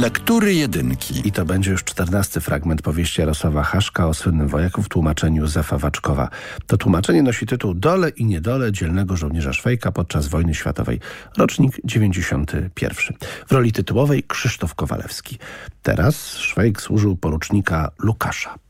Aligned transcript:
Lektury 0.00 0.54
jedynki. 0.54 1.28
I 1.28 1.32
to 1.32 1.44
będzie 1.44 1.70
już 1.70 1.84
czternasty 1.84 2.40
fragment 2.40 2.82
powieści 2.82 3.20
Jarosława 3.20 3.62
Haszka 3.62 4.06
o 4.08 4.14
słynnym 4.14 4.48
wojaku 4.48 4.82
w 4.82 4.88
tłumaczeniu 4.88 5.42
Józefa 5.42 5.78
Waczkowa. 5.78 6.28
To 6.66 6.76
tłumaczenie 6.76 7.22
nosi 7.22 7.46
tytuł 7.46 7.74
Dole 7.74 8.08
i 8.08 8.24
niedole 8.24 8.72
dzielnego 8.72 9.16
żołnierza 9.16 9.52
Szwejka 9.52 9.92
podczas 9.92 10.28
wojny 10.28 10.54
światowej. 10.54 11.00
Rocznik 11.36 11.80
91. 11.84 13.16
W 13.46 13.52
roli 13.52 13.72
tytułowej 13.72 14.22
Krzysztof 14.22 14.74
Kowalewski. 14.74 15.38
Teraz 15.82 16.36
Szwejk 16.36 16.80
służył 16.80 17.16
porucznika 17.16 17.90
Lukasza. 17.98 18.65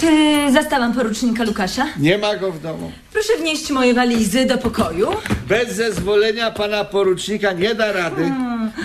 Czy 0.00 0.06
zastałam 0.52 0.94
porucznika 0.94 1.44
Lukasza? 1.44 1.86
Nie 1.98 2.18
ma 2.18 2.36
go 2.36 2.52
w 2.52 2.60
domu. 2.62 2.92
Proszę 3.12 3.32
wnieść 3.40 3.70
moje 3.70 3.94
walizy 3.94 4.46
do 4.46 4.58
pokoju. 4.58 5.08
Bez 5.48 5.74
zezwolenia 5.74 6.50
pana 6.50 6.84
porucznika 6.84 7.52
nie 7.52 7.74
da 7.74 7.92
rady. 7.92 8.32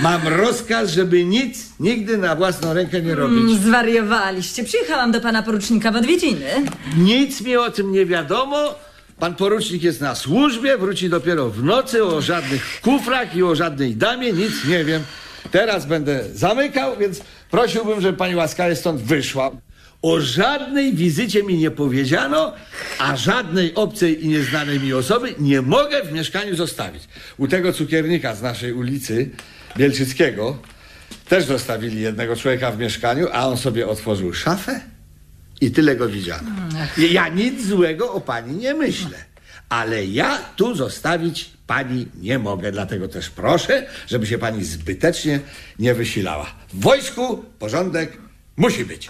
Mam 0.02 0.28
rozkaz, 0.28 0.90
żeby 0.90 1.26
nic 1.26 1.58
nigdy 1.80 2.18
na 2.18 2.36
własną 2.36 2.74
rękę 2.74 3.02
nie 3.02 3.16
robić. 3.16 3.38
Mm, 3.40 3.58
Zwariowaliście. 3.58 4.64
Przyjechałam 4.64 5.12
do 5.12 5.22
pana 5.22 5.44
porucznika 5.44 5.92
w 5.92 5.96
odwiedziny. 5.96 6.46
Nic 6.98 7.42
mi 7.42 7.58
o 7.58 7.72
tym 7.72 7.92
nie 7.92 8.06
wiadomo. 8.06 8.58
Pan 9.24 9.36
porucznik 9.36 9.84
jest 9.84 10.02
na 10.02 10.16
służbie, 10.16 10.78
wróci 10.78 11.10
dopiero 11.10 11.50
w 11.50 11.64
nocy 11.64 12.04
o 12.04 12.22
żadnych 12.22 12.82
kufrach 12.82 13.36
i 13.36 13.44
o 13.44 13.56
żadnej 13.56 13.96
damie, 13.96 14.34
nic 14.34 14.66
nie 14.66 14.86
wiem. 14.86 15.04
Teraz 15.52 15.86
będę 15.86 16.24
zamykał, 16.34 16.98
więc 16.98 17.22
prosiłbym, 17.52 18.02
żeby 18.02 18.18
pani 18.18 18.36
łaskawie 18.36 18.76
stąd 18.76 19.02
wyszła. 19.02 19.52
O 20.02 20.20
żadnej 20.20 20.94
wizycie 20.94 21.44
mi 21.44 21.58
nie 21.58 21.72
powiedziano, 21.72 22.54
a 23.00 23.16
żadnej 23.16 23.76
obcej 23.76 24.26
i 24.26 24.28
nieznanej 24.28 24.80
mi 24.80 24.94
osoby 24.94 25.36
nie 25.40 25.62
mogę 25.62 26.04
w 26.04 26.12
mieszkaniu 26.12 26.56
zostawić. 26.56 27.04
U 27.38 27.48
tego 27.48 27.74
cukiernika 27.74 28.36
z 28.36 28.42
naszej 28.42 28.74
ulicy 28.74 29.30
Bielczyckiego 29.78 30.58
też 31.30 31.46
zostawili 31.46 32.02
jednego 32.02 32.36
człowieka 32.36 32.72
w 32.72 32.80
mieszkaniu, 32.80 33.28
a 33.32 33.48
on 33.48 33.58
sobie 33.58 33.88
otworzył 33.88 34.34
szafę 34.34 34.93
i 35.64 35.72
tyle 35.72 35.96
go 35.96 36.10
widziano. 36.10 36.52
Ja 36.98 37.28
nic 37.28 37.66
złego 37.68 38.14
o 38.14 38.22
pani 38.22 38.56
nie 38.56 38.74
myślę, 38.74 39.18
ale 39.70 40.06
ja 40.06 40.38
tu 40.56 40.76
zostawić 40.76 41.50
pani 41.68 42.08
nie 42.22 42.40
mogę, 42.40 42.72
dlatego 42.72 43.08
też 43.08 43.30
proszę, 43.30 43.86
żeby 44.08 44.28
się 44.28 44.38
pani 44.38 44.66
zbytecznie 44.66 45.40
nie 45.80 45.94
wysilała. 45.94 46.46
W 46.74 46.80
wojsku 46.80 47.46
porządek 47.60 48.18
musi 48.58 48.86
być. 48.86 49.10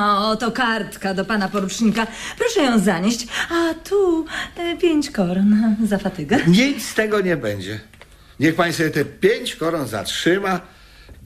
O, 0.00 0.36
to 0.36 0.52
kartka 0.52 1.14
do 1.14 1.24
pana 1.24 1.48
porucznika. 1.48 2.06
Proszę 2.38 2.62
ją 2.62 2.78
zanieść. 2.78 3.26
A 3.50 3.74
tu 3.74 4.26
e, 4.56 4.76
pięć 4.76 5.10
koron 5.10 5.76
za 5.86 5.98
fatygę. 5.98 6.38
Nic 6.46 6.86
z 6.86 6.94
tego 6.94 7.20
nie 7.20 7.36
będzie. 7.36 7.80
Niech 8.40 8.54
pani 8.54 8.72
sobie 8.72 8.90
te 8.90 9.04
pięć 9.04 9.56
koron 9.56 9.88
zatrzyma. 9.88 10.60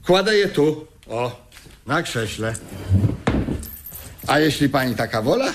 Kładę 0.05 0.37
je 0.37 0.47
tu, 0.47 0.87
o, 1.07 1.47
na 1.87 2.03
krześle. 2.03 2.53
A 4.29 4.39
jeśli 4.39 4.69
pani 4.69 4.95
taka 4.95 5.21
wola, 5.21 5.53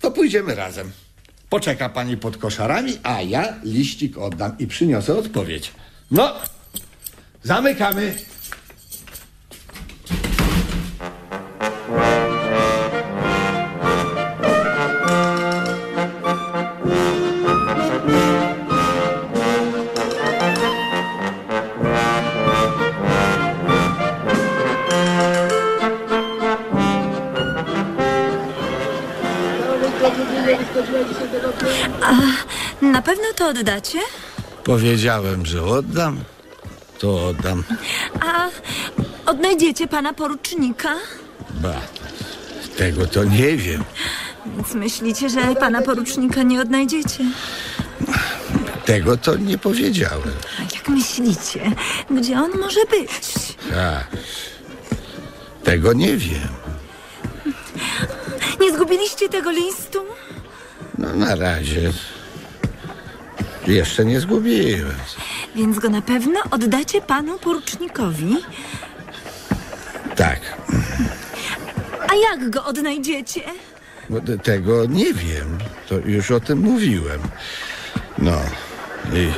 to 0.00 0.10
pójdziemy 0.10 0.54
razem. 0.54 0.92
Poczeka 1.48 1.88
pani 1.88 2.16
pod 2.16 2.36
koszarami, 2.36 2.98
a 3.02 3.22
ja 3.22 3.54
liścik 3.64 4.18
oddam 4.18 4.58
i 4.58 4.66
przyniosę 4.66 5.18
odpowiedź. 5.18 5.72
No, 6.10 6.34
zamykamy. 7.42 8.14
Na 32.82 33.02
pewno 33.02 33.24
to 33.36 33.48
oddacie? 33.48 33.98
Powiedziałem, 34.64 35.46
że 35.46 35.62
oddam, 35.64 36.20
to 36.98 37.26
oddam. 37.26 37.64
A 38.20 38.48
odnajdziecie 39.30 39.88
pana 39.88 40.12
porucznika? 40.12 40.94
Ba, 41.50 41.74
tego 42.76 43.06
to 43.06 43.24
nie 43.24 43.56
wiem. 43.56 43.84
Więc 44.46 44.74
myślicie, 44.74 45.28
że 45.30 45.54
pana 45.60 45.82
porucznika 45.82 46.42
nie 46.42 46.60
odnajdziecie? 46.60 47.24
Tego 48.84 49.16
to 49.16 49.36
nie 49.36 49.58
powiedziałem. 49.58 50.32
A 50.60 50.74
jak 50.74 50.88
myślicie, 50.88 51.70
gdzie 52.10 52.36
on 52.40 52.50
może 52.60 52.80
być? 52.90 53.20
Tak. 53.70 54.06
Tego 55.64 55.92
nie 55.92 56.16
wiem. 56.16 56.48
Nie 58.92 58.98
zgubiliście 58.98 59.28
tego 59.28 59.50
listu? 59.50 59.98
No 60.98 61.14
na 61.14 61.34
razie 61.34 61.92
jeszcze 63.66 64.04
nie 64.04 64.20
zgubiłem. 64.20 64.94
Więc 65.54 65.78
go 65.78 65.88
na 65.88 66.02
pewno 66.02 66.40
oddacie 66.50 67.00
panu 67.00 67.38
porucznikowi. 67.38 68.36
Tak, 70.16 70.40
A 72.08 72.14
jak 72.14 72.50
go 72.50 72.64
odnajdziecie? 72.64 73.40
tego 74.42 74.86
nie 74.86 75.14
wiem. 75.14 75.58
To 75.88 75.94
już 75.98 76.30
o 76.30 76.40
tym 76.40 76.58
mówiłem. 76.58 77.20
No 78.18 78.38
i 79.14 79.32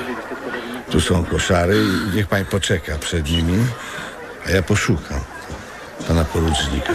tu 0.91 1.01
są 1.01 1.25
koszary 1.25 1.85
niech 2.15 2.27
pani 2.27 2.45
poczeka 2.45 2.99
przed 2.99 3.31
nimi, 3.31 3.59
a 4.47 4.51
ja 4.51 4.63
poszukam 4.63 5.21
pana 6.09 6.25
porucznika. 6.25 6.93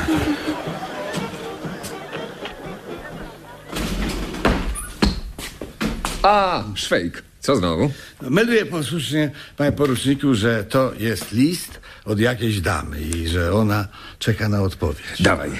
A, 6.29 6.63
Szwejk. 6.75 7.23
Co 7.39 7.55
znowu? 7.55 7.91
Melduję 8.21 8.65
posłusznie, 8.65 9.31
panie 9.57 9.71
poruczniku, 9.71 10.35
że 10.35 10.63
to 10.63 10.93
jest 10.99 11.31
list 11.31 11.79
od 12.05 12.19
jakiejś 12.19 12.61
damy 12.61 13.01
i 13.01 13.27
że 13.27 13.53
ona 13.53 13.87
czeka 14.19 14.49
na 14.49 14.61
odpowiedź. 14.61 15.05
Dawaj. 15.19 15.51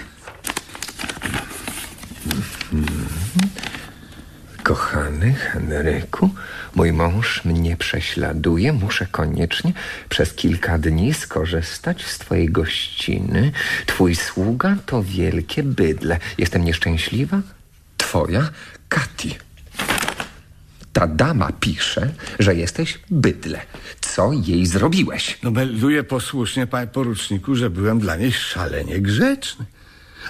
Kochany 4.63 5.33
Henryku, 5.33 6.29
mój 6.75 6.93
mąż 6.93 7.45
mnie 7.45 7.77
prześladuje. 7.77 8.73
Muszę 8.73 9.05
koniecznie 9.11 9.73
przez 10.09 10.33
kilka 10.33 10.77
dni 10.77 11.13
skorzystać 11.13 12.05
z 12.05 12.17
twojej 12.17 12.49
gościny. 12.49 13.51
Twój 13.85 14.15
sługa 14.15 14.75
to 14.85 15.03
wielkie 15.03 15.63
bydle. 15.63 16.19
Jestem 16.37 16.65
nieszczęśliwa? 16.65 17.41
Twoja 17.97 18.49
Kati. 18.89 19.48
Ta 20.99 21.07
dama 21.07 21.51
pisze, 21.59 22.09
że 22.39 22.55
jesteś 22.55 22.99
bydle. 23.11 23.61
Co 24.01 24.31
jej 24.33 24.65
zrobiłeś? 24.65 25.39
No 25.43 25.51
melduję 25.51 26.03
posłusznie, 26.03 26.67
panie 26.67 26.87
poruczniku, 26.87 27.55
że 27.55 27.69
byłem 27.69 27.99
dla 27.99 28.15
niej 28.15 28.31
szalenie 28.31 28.99
grzeczny. 28.99 29.65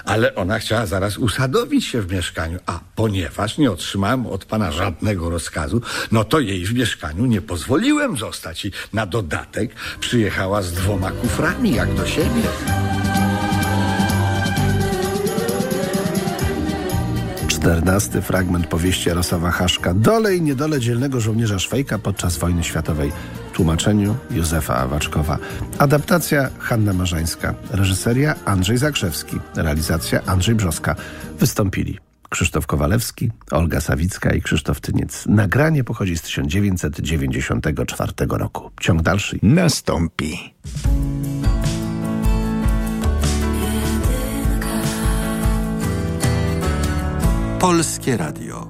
Ale 0.04 0.34
ona 0.34 0.58
chciała 0.58 0.86
zaraz 0.86 1.18
usadowić 1.18 1.86
się 1.86 2.02
w 2.02 2.12
mieszkaniu, 2.12 2.58
a 2.66 2.80
ponieważ 2.94 3.58
nie 3.58 3.70
otrzymałem 3.70 4.26
od 4.26 4.44
pana 4.44 4.72
żadnego 4.72 5.30
rozkazu, 5.30 5.80
no 6.12 6.24
to 6.24 6.40
jej 6.40 6.64
w 6.66 6.74
mieszkaniu 6.74 7.26
nie 7.26 7.40
pozwoliłem 7.40 8.16
zostać 8.16 8.64
i 8.64 8.72
na 8.92 9.06
dodatek 9.06 9.74
przyjechała 10.00 10.62
z 10.62 10.72
dwoma 10.72 11.10
kuframi 11.10 11.74
jak 11.74 11.94
do 11.94 12.06
siebie. 12.06 12.79
Czternasty 17.60 18.22
fragment 18.22 18.66
powieści 18.66 19.08
Jarosława 19.08 19.50
Haszka 19.50 19.94
Dole 19.94 20.36
i 20.36 20.42
niedole 20.42 20.80
dzielnego 20.80 21.20
żołnierza 21.20 21.58
Szwejka 21.58 21.98
podczas 21.98 22.38
wojny 22.38 22.64
światowej. 22.64 23.12
Tłumaczeniu 23.52 24.16
Józefa 24.30 24.74
Awaczkowa. 24.74 25.38
Adaptacja 25.78 26.50
Hanna 26.58 26.92
Marzańska. 26.92 27.54
Reżyseria 27.70 28.34
Andrzej 28.44 28.78
Zakrzewski. 28.78 29.36
Realizacja 29.56 30.22
Andrzej 30.26 30.54
Brzoska. 30.54 30.96
Wystąpili 31.38 31.98
Krzysztof 32.28 32.66
Kowalewski, 32.66 33.30
Olga 33.50 33.80
Sawicka 33.80 34.34
i 34.34 34.42
Krzysztof 34.42 34.80
Tyniec. 34.80 35.24
Nagranie 35.26 35.84
pochodzi 35.84 36.16
z 36.16 36.22
1994 36.22 38.12
roku. 38.30 38.70
Ciąg 38.80 39.02
dalszy. 39.02 39.38
Nastąpi. 39.42 40.54
Polskie 47.60 48.16
Radio. 48.16 48.69